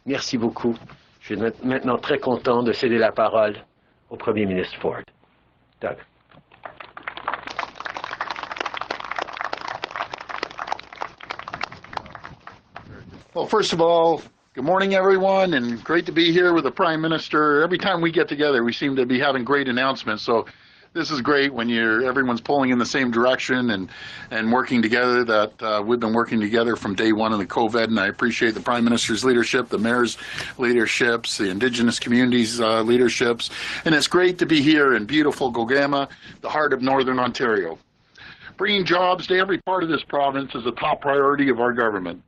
[0.07, 0.77] Merci beaucoup.
[1.21, 3.57] Je suis maintenant très content de céder la parole
[4.09, 5.03] au Premier ministre Ford.
[5.81, 5.97] Doug.
[14.57, 17.63] Good morning, everyone, and great to be here with the Prime Minister.
[17.63, 20.23] Every time we get together, we seem to be having great announcements.
[20.23, 20.47] So
[20.95, 23.91] this is great when you're everyone's pulling in the same direction and
[24.31, 25.25] and working together.
[25.25, 28.55] That uh, we've been working together from day one of the COVID, and I appreciate
[28.55, 30.17] the Prime Minister's leadership, the Mayor's
[30.57, 33.51] leaderships, the Indigenous communities' uh, leaderships,
[33.85, 36.09] and it's great to be here in beautiful Gogama,
[36.41, 37.79] the heart of Northern Ontario.
[38.57, 42.23] Bringing jobs to every part of this province is a top priority of our government,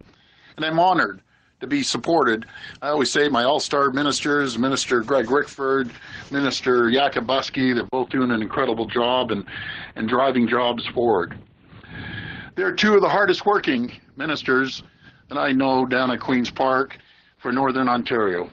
[0.58, 1.22] and I'm honored
[1.60, 2.46] to be supported.
[2.82, 5.90] I always say my all-star ministers, Minister Greg Rickford,
[6.30, 9.44] Minister Yakabuski, they're both doing an incredible job and,
[9.96, 11.36] and driving jobs forward.
[12.54, 14.82] They're two of the hardest working ministers
[15.28, 16.98] that I know down at Queen's Park
[17.38, 18.50] for Northern Ontario.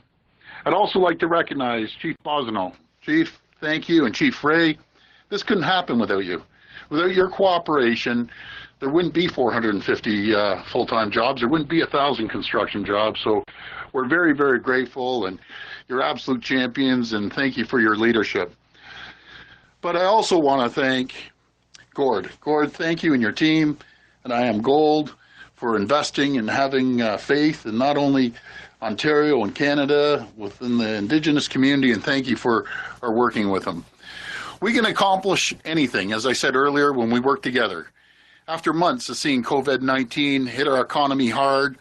[0.65, 2.73] I'd also like to recognize Chief Bosno.
[3.01, 4.77] Chief, thank you, and Chief Ray.
[5.29, 6.43] This couldn't happen without you.
[6.89, 8.29] Without your cooperation,
[8.79, 11.41] there wouldn't be 450 uh, full-time jobs.
[11.41, 13.19] There wouldn't be a thousand construction jobs.
[13.21, 13.43] So
[13.93, 15.39] we're very, very grateful, and
[15.87, 17.13] you're absolute champions.
[17.13, 18.53] And thank you for your leadership.
[19.81, 21.13] But I also want to thank
[21.93, 22.29] Gord.
[22.41, 23.77] Gord, thank you and your team,
[24.25, 25.11] and IAMGOLD
[25.55, 28.33] for investing and having uh, faith in not only
[28.81, 32.65] Ontario and Canada within the Indigenous community, and thank you for
[33.01, 33.85] our working with them.
[34.65, 37.85] We can accomplish anything, as I said earlier, when we work together.
[38.47, 41.77] After months of seeing COVID 19 hit our economy hard,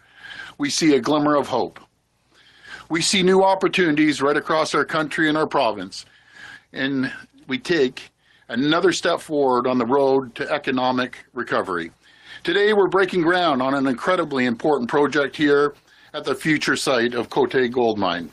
[0.59, 1.79] we see a glimmer of hope.
[2.91, 6.05] We see new opportunities right across our country and our province,
[6.73, 7.11] and
[7.47, 8.11] we take
[8.49, 11.89] another step forward on the road to economic recovery.
[12.43, 15.73] Today, we're breaking ground on an incredibly important project here
[16.13, 18.29] at the future site of Côté Gold Mine.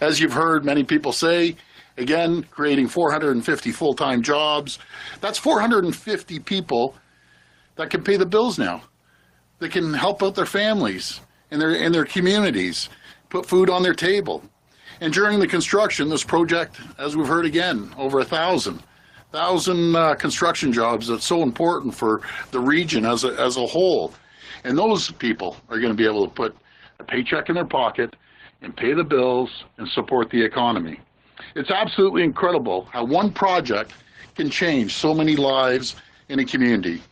[0.00, 1.56] As you've heard many people say,
[1.98, 4.78] again, creating 450 full time jobs.
[5.20, 6.94] That's 450 people
[7.76, 8.82] that can pay the bills now,
[9.58, 12.88] that can help out their families and their, and their communities,
[13.28, 14.42] put food on their table.
[15.00, 18.82] And during the construction, this project, as we've heard again, over a thousand
[19.32, 24.14] thousand uh, construction jobs that's so important for the region as a, as a whole.
[24.64, 26.56] And those people are going to be able to put
[27.00, 28.16] a paycheck in their pocket
[28.62, 31.00] and pay the bills and support the economy.
[31.54, 33.92] It's absolutely incredible how one project
[34.34, 35.96] can change so many lives
[36.28, 37.02] in a community.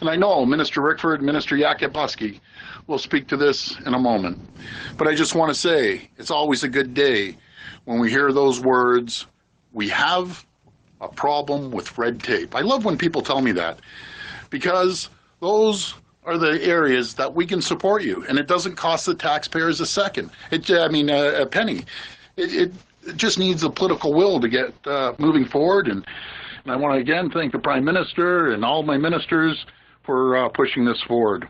[0.00, 2.40] And I know Minister Rickford, Minister Yakabuski
[2.86, 4.38] will speak to this in a moment.
[4.96, 7.36] But I just want to say it's always a good day
[7.84, 9.26] when we hear those words,
[9.72, 10.44] we have
[11.00, 12.54] a problem with red tape.
[12.54, 13.80] I love when people tell me that
[14.50, 15.08] because
[15.40, 19.80] those are the areas that we can support you, and it doesn't cost the taxpayers
[19.80, 20.30] a second.
[20.50, 21.84] It, I mean, a, a penny.
[22.36, 22.72] It, it,
[23.06, 25.88] it, just needs the political will to get uh, moving forward.
[25.88, 26.06] And,
[26.64, 29.66] and, I want to again thank the Prime Minister and all my ministers
[30.04, 31.48] for uh, pushing this forward.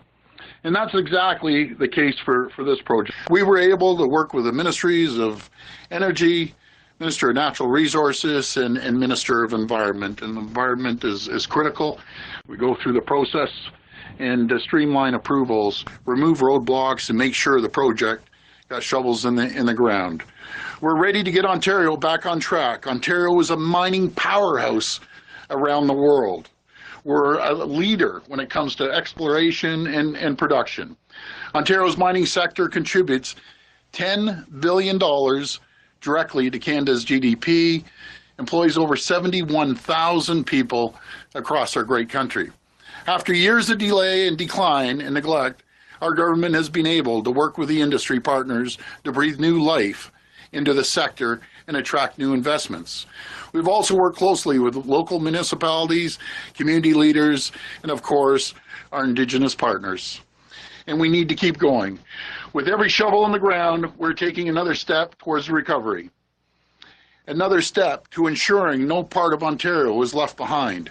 [0.64, 3.16] And that's exactly the case for, for this project.
[3.30, 5.48] We were able to work with the ministries of
[5.90, 6.54] energy,
[6.98, 10.22] Minister of Natural Resources and, and Minister of Environment.
[10.22, 12.00] And environment is, is critical.
[12.48, 13.50] We go through the process
[14.18, 18.28] and uh, streamline approvals, remove roadblocks, and make sure the project
[18.68, 20.22] got shovels in the in the ground.
[20.82, 22.86] We're ready to get Ontario back on track.
[22.86, 25.00] Ontario is a mining powerhouse
[25.48, 26.50] around the world.
[27.02, 30.94] We're a leader when it comes to exploration and, and production.
[31.54, 33.36] Ontario's mining sector contributes
[33.94, 34.98] $10 billion
[36.02, 37.82] directly to Canada's GDP,
[38.38, 40.94] employs over 71,000 people
[41.34, 42.52] across our great country.
[43.06, 45.62] After years of delay and decline and neglect,
[46.02, 50.12] our government has been able to work with the industry partners to breathe new life
[50.56, 53.06] into the sector and attract new investments.
[53.52, 56.18] We've also worked closely with local municipalities,
[56.54, 58.54] community leaders, and of course,
[58.90, 60.20] our Indigenous partners.
[60.86, 61.98] And we need to keep going.
[62.52, 66.10] With every shovel in the ground, we're taking another step towards recovery.
[67.26, 70.90] Another step to ensuring no part of Ontario is left behind.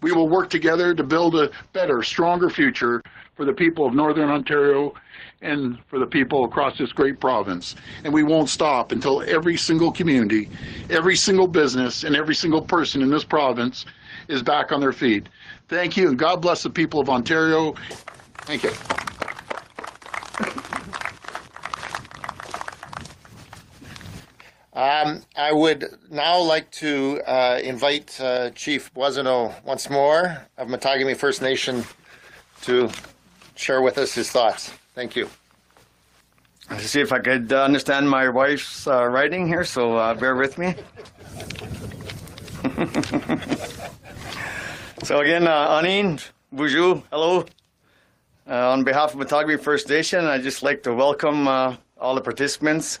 [0.00, 3.02] We will work together to build a better, stronger future
[3.34, 4.94] for the people of Northern Ontario
[5.42, 7.74] and for the people across this great province.
[8.04, 10.48] And we won't stop until every single community,
[10.88, 13.84] every single business, and every single person in this province
[14.28, 15.28] is back on their feet.
[15.68, 17.74] Thank you, and God bless the people of Ontario.
[18.38, 18.72] Thank you.
[24.74, 31.14] Um, I would now like to uh, invite uh, Chief Boissoneau once more of Mattagami
[31.14, 31.84] First Nation
[32.62, 32.90] to
[33.54, 34.72] share with us his thoughts.
[34.94, 35.30] Thank you.
[36.70, 40.36] Let's see if I could uh, understand my wife's uh, writing here, so uh, bear
[40.36, 40.74] with me.
[45.02, 46.22] so again, uh, Anin,
[46.52, 47.46] bonjour, hello.
[48.46, 52.20] Uh, on behalf of Mattagami First Nation, I'd just like to welcome uh, all the
[52.20, 52.98] participants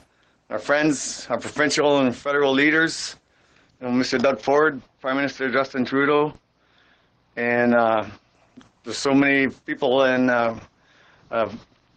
[0.48, 3.16] our friends, our provincial and federal leaders,
[3.80, 4.20] you know, Mr.
[4.20, 6.34] Doug Ford, Prime Minister Justin Trudeau,
[7.36, 8.04] and uh,
[8.84, 10.28] there's so many people in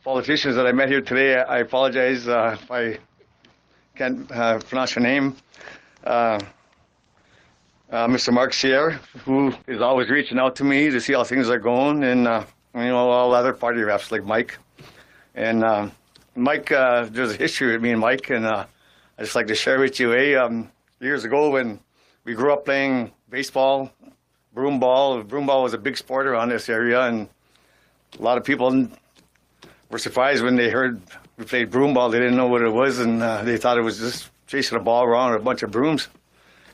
[0.06, 1.36] politicians that I met here today.
[1.36, 3.00] I apologize uh, if I
[3.96, 5.36] can't uh, pronounce your name.
[6.04, 6.40] Uh,
[7.92, 8.32] Mr.
[8.32, 12.04] Mark Scheer, who is always reaching out to me to see how things are going,
[12.04, 12.20] and
[12.76, 14.60] you know all other party reps like Mike,
[15.34, 15.92] and
[16.36, 18.66] Mike, uh, there's a history with me and Mike, and uh,
[19.18, 20.14] I just like to share with you.
[20.14, 21.80] Eh, um, years ago, when
[22.26, 23.92] we grew up playing baseball,
[24.54, 25.24] broom ball.
[25.24, 27.28] Broom ball was a big sport around this area, and
[28.20, 28.88] a lot of people
[29.90, 31.02] were surprised when they heard
[31.38, 32.10] we played broom ball.
[32.10, 34.82] They didn't know what it was, and uh, they thought it was just chasing a
[34.82, 36.08] ball around with a bunch of brooms.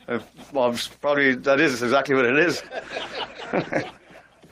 [0.07, 0.19] Uh,
[0.51, 2.63] well, probably that is exactly what it is.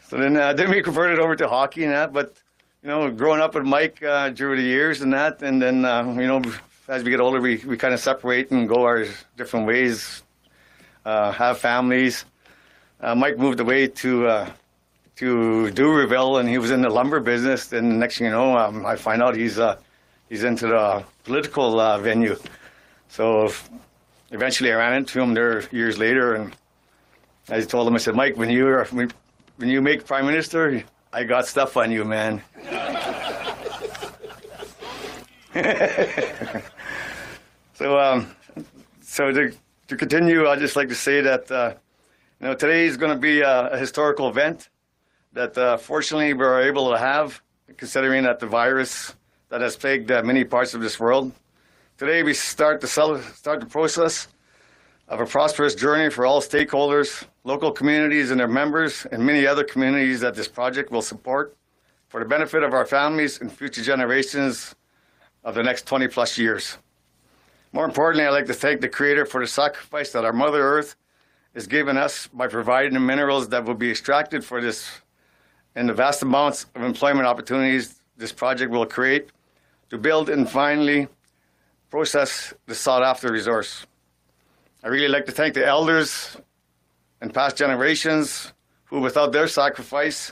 [0.08, 2.14] so then, uh, then we converted over to hockey and that.
[2.14, 2.34] But
[2.82, 6.04] you know, growing up with Mike uh, through the years and that, and then uh,
[6.04, 6.42] you know,
[6.88, 9.06] as we get older, we, we kind of separate and go our
[9.38, 10.24] different ways,
[11.06, 12.26] uh, have families.
[13.02, 14.48] Uh, Mike moved away to
[15.20, 17.74] to do Dubreuilville, and he was in the lumber business.
[17.74, 19.78] And the next thing you know, um, I find out he's uh,
[20.30, 22.38] he's into the political uh, venue.
[23.10, 23.52] So
[24.32, 26.56] eventually, I ran into him there years later, and
[27.50, 28.86] I told him, I said, Mike, when you
[29.58, 32.42] when you make prime minister, I got stuff on you, man.
[37.74, 38.34] so, um,
[39.02, 39.52] so to,
[39.90, 41.74] to continue, I'd just like to say that uh,
[42.40, 44.70] you know today is going to be a, a historical event
[45.34, 47.42] that uh, fortunately we are able to have,
[47.78, 49.16] considering that the virus
[49.50, 51.32] that has plagued uh, many parts of this world.
[51.98, 54.28] Today we start the start the process
[55.08, 59.64] of a prosperous journey for all stakeholders, local communities and their members, and many other
[59.64, 61.56] communities that this project will support
[62.08, 64.76] for the benefit of our families and future generations
[65.44, 66.78] of the next 20 plus years.
[67.72, 70.96] More importantly, I'd like to thank the Creator for the sacrifice that our Mother Earth
[71.54, 75.02] has given us by providing the minerals that will be extracted for this
[75.76, 79.30] and the vast amounts of employment opportunities this project will create
[79.90, 81.08] to build and finally
[81.90, 83.86] process the sought after resource.
[84.84, 86.38] I really like to thank the elders
[87.22, 88.54] and past generations
[88.86, 90.32] who, without their sacrifice,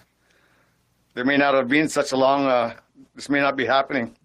[1.14, 2.76] there may not have been such a long, uh,
[3.16, 4.16] this may not be happening.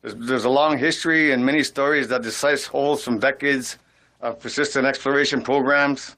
[0.00, 3.78] There's, there's, a long history and many stories that the site holds from decades
[4.20, 6.16] of persistent exploration programs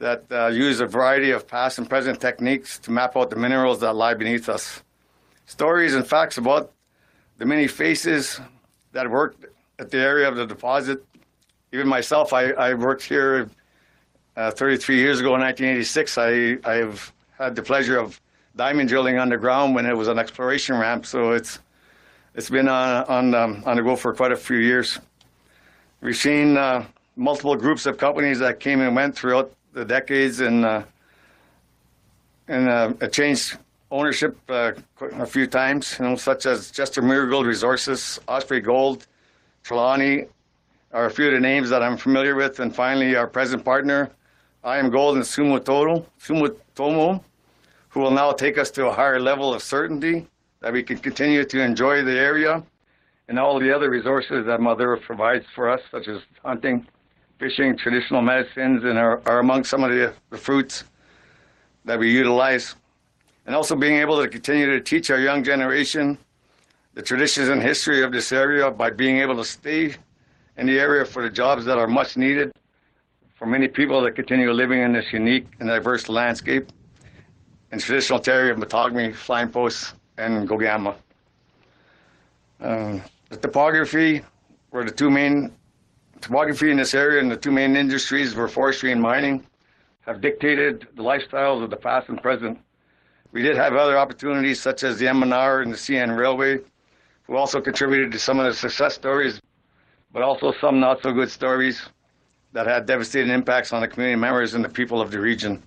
[0.00, 3.80] that uh, use a variety of past and present techniques to map out the minerals
[3.80, 4.82] that lie beneath us.
[5.44, 6.72] Stories and facts about
[7.36, 8.40] the many faces
[8.92, 9.44] that worked
[9.78, 11.04] at the area of the deposit.
[11.72, 13.50] Even myself, I, I worked here
[14.36, 16.18] uh, 33 years ago in 1986.
[16.18, 18.18] I, I've had the pleasure of
[18.56, 21.04] diamond drilling underground when it was an exploration ramp.
[21.04, 21.58] So it's
[22.34, 24.98] it's been on on um, on the go for quite a few years.
[26.00, 26.86] We've seen uh,
[27.16, 30.82] multiple groups of companies that came and went throughout the decades, and uh,
[32.48, 33.58] and uh, it changed
[33.90, 35.96] ownership uh, a few times.
[35.98, 39.06] You know, such as Chester Muragold Resources, Osprey Gold,
[39.62, 40.26] Trelawney,
[40.92, 44.10] are a few of the names that I'm familiar with, and finally our present partner,
[44.64, 47.22] IAMGOLD and Sumitomo, Sumitomo,
[47.88, 50.26] who will now take us to a higher level of certainty
[50.60, 52.62] that we can continue to enjoy the area
[53.28, 56.86] and all the other resources that Mother Earth provides for us, such as hunting,
[57.40, 60.84] fishing, traditional medicines, and are, are among some of the, the fruits
[61.86, 62.76] that we utilize.
[63.46, 66.18] And also being able to continue to teach our young generation
[66.92, 69.94] the traditions and history of this area by being able to stay
[70.58, 72.52] in the area for the jobs that are much needed
[73.34, 76.68] for many people that continue living in this unique and diverse landscape
[77.72, 80.94] and traditional territory of Mattagami, Flying Post, and Gogama.
[82.60, 84.22] Um, the topography
[84.72, 85.52] were the two main
[86.20, 89.44] topography in this area and the two main industries were forestry and mining
[90.02, 92.58] have dictated the lifestyles of the past and present.
[93.32, 96.58] We did have other opportunities such as the MNR and the CN Railway,
[97.24, 99.40] who also contributed to some of the success stories,
[100.12, 101.88] but also some not so good stories
[102.52, 105.62] that had devastating impacts on the community members and the people of the region.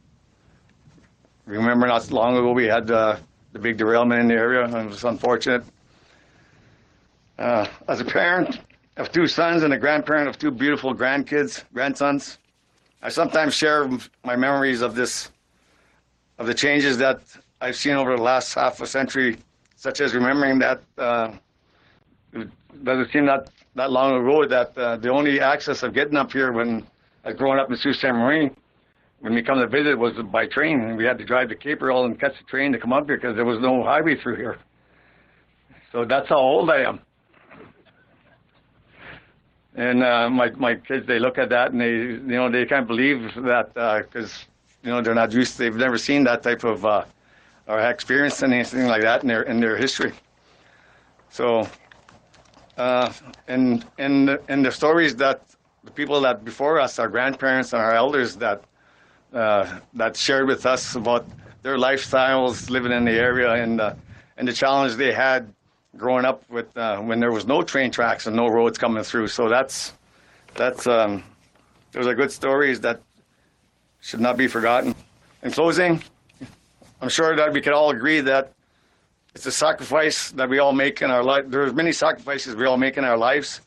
[1.46, 3.18] Remember, not long ago, we had uh,
[3.54, 5.64] the big derailment in the area, and it was unfortunate.
[7.40, 8.60] Uh, as a parent
[8.98, 12.38] of two sons and a grandparent of two beautiful grandkids, grandsons,
[13.02, 13.90] I sometimes share
[14.24, 15.32] my memories of this,
[16.38, 17.22] of the changes that
[17.60, 19.38] I've seen over the last half a century,
[19.76, 21.34] such as remembering that uh,
[22.34, 22.50] it
[22.84, 26.52] doesn't seem that, that long ago that uh, the only access of getting up here
[26.52, 26.86] when
[27.26, 28.06] I was growing up in Sault Ste.
[28.06, 28.52] Marie,
[29.20, 30.82] when we come to visit, was by train.
[30.82, 33.18] And we had to drive to Capreol and catch the train to come up here
[33.18, 34.60] because there was no highway through here.
[35.92, 37.00] So that's how old I am.
[39.76, 42.88] And uh, my my kids, they look at that and they, you know, they can't
[42.88, 45.58] believe that because, uh, you know, they're not used.
[45.58, 47.06] They've never seen that type of uh,
[47.68, 50.14] or experienced anything like that in their in their history.
[51.30, 51.68] So
[52.78, 53.12] uh,
[53.48, 55.42] and and and the stories that
[55.84, 58.64] the people that before us, our grandparents and our elders that
[59.34, 61.26] uh, that shared with us about
[61.62, 63.94] their lifestyles living in the area and uh,
[64.38, 65.52] and the challenge they had
[65.98, 69.28] growing up with uh, when there was no train tracks and no roads coming through.
[69.28, 69.94] So that's
[70.56, 71.24] that's um,
[71.92, 73.02] those are good stories that
[74.02, 74.96] should not be forgotten.
[75.44, 76.02] In closing,
[77.02, 78.54] I'm sure that we can all agree that
[79.36, 81.46] it's a sacrifice that we all make in our life.
[81.48, 83.62] There's many sacrifices we all make in our lives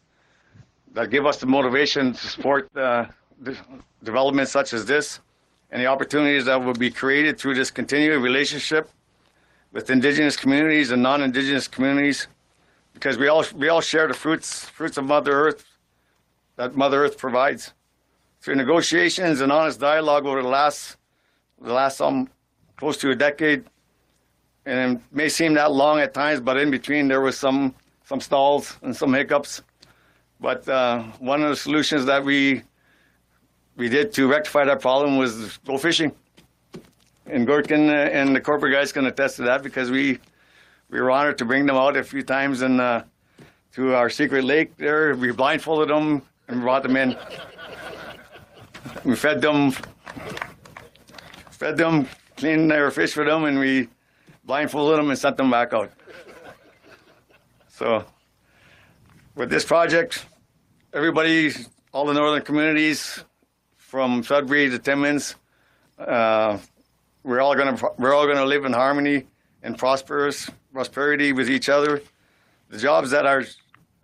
[0.93, 3.07] that give us the motivation to support uh,
[4.03, 5.21] developments such as this
[5.71, 8.89] and the opportunities that will be created through this continued relationship
[9.73, 12.29] with indigenous communities and non-indigenous communities
[12.95, 15.65] because we all we all share the fruits fruits of mother earth
[16.57, 17.73] that mother earth provides
[18.41, 20.97] through negotiations and honest dialogue over the last
[21.61, 22.29] the last um
[22.77, 23.65] close to a decade
[24.65, 28.21] and it may seem that long at times but in between there was some some
[28.21, 29.63] stalls and some hiccups
[30.41, 32.63] but uh, one of the solutions that we
[33.77, 36.13] we did to rectify that problem was go fishing.
[37.29, 40.19] And Gorkin uh, and the corporate guys can attest to that because we
[40.89, 43.03] we were honored to bring them out a few times and uh,
[43.73, 45.15] to our secret lake there.
[45.15, 47.17] We blindfolded them and brought them in.
[49.05, 49.73] We fed them,
[51.51, 53.89] fed them, cleaned their fish for them, and we
[54.45, 55.91] blindfolded them and sent them back out.
[57.69, 58.05] So,
[59.35, 60.25] with this project,
[60.93, 61.53] everybody,
[61.93, 63.25] all the northern communities,
[63.77, 65.37] from Sudbury to Timmins,
[65.99, 66.59] uh,
[67.27, 69.27] we're all gonna we're all gonna live in harmony
[69.65, 72.01] and prosperous prosperity with each other.
[72.71, 73.45] The jobs that are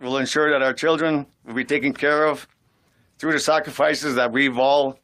[0.01, 2.45] will ensure that our children will be taken care of
[3.17, 4.99] through the sacrifices that we've all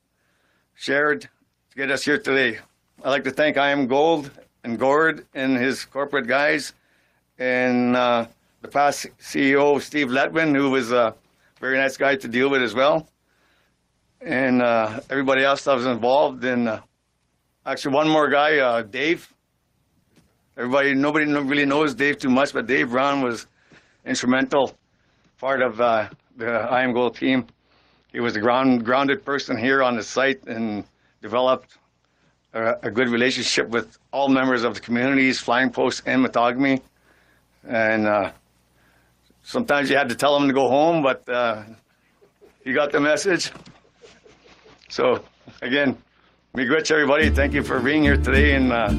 [0.76, 2.60] shared to get us here today.
[3.06, 4.30] I'd like to thank IAMGOLD
[4.66, 6.74] and Gord and his corporate guys,
[7.38, 8.26] and uh,
[8.62, 11.16] the past CEO Steve Letwin, who was a
[11.62, 13.08] very nice guy to deal with as well,
[14.20, 16.44] and uh, everybody else that was involved.
[16.44, 16.82] in uh,
[17.70, 19.32] actually, one more guy, uh, Dave.
[20.58, 23.46] Everybody, nobody really knows Dave too much, but Dave Brown was
[24.06, 24.76] instrumental
[25.40, 27.46] part of uh, the IAMGOLD team.
[28.12, 30.84] He was a ground, grounded person here on the site and
[31.22, 31.78] developed
[32.54, 36.82] a, a good relationship with all members of the communities, Flying Post and Mattagami.
[37.68, 38.32] And uh,
[39.44, 41.64] sometimes you had to tell him to go home, but uh,
[42.64, 43.52] he got the message.
[44.90, 45.24] So,
[45.62, 45.96] again,
[46.56, 47.30] miigwech everybody.
[47.30, 48.94] Thank you for being here today, and uh,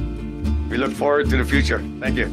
[0.68, 1.80] we look forward to the future.
[2.00, 2.26] Thank you.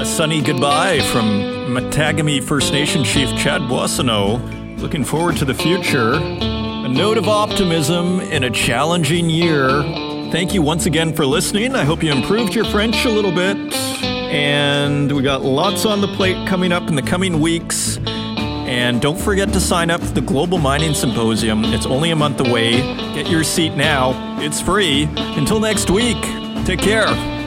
[0.00, 1.26] A sunny goodbye from
[1.74, 4.78] Mattagami First Nation Chief Chad Boissoneau.
[4.78, 6.14] Looking forward to the future.
[6.14, 9.82] A note of optimism in a challenging year.
[10.32, 11.74] Thank you once again for listening.
[11.74, 13.89] I hope you improved your French a little bit.
[14.30, 17.98] And we got lots on the plate coming up in the coming weeks.
[18.06, 21.64] And don't forget to sign up for the Global Mining Symposium.
[21.64, 22.80] It's only a month away.
[23.14, 25.08] Get your seat now, it's free.
[25.16, 26.22] Until next week,
[26.64, 27.39] take care.